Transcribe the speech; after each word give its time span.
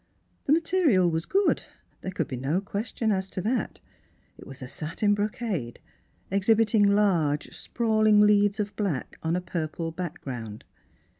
The 0.45 0.51
material 0.51 1.11
was 1.11 1.27
good; 1.27 1.61
there 2.01 2.09
could 2.09 2.27
be 2.27 2.35
no 2.35 2.59
question 2.59 3.11
as 3.11 3.29
to 3.29 3.41
that. 3.41 3.79
It 4.35 4.47
was 4.47 4.63
a 4.63 4.67
satin 4.67 5.13
brocade, 5.13 5.79
exhibiting 6.31 6.89
large, 6.95 7.53
sprawling 7.55 8.19
leaves 8.19 8.59
of 8.59 8.75
black 8.75 9.19
on 9.21 9.35
a 9.35 9.41
pur 9.41 9.67
ple 9.67 9.91
background. 9.91 10.63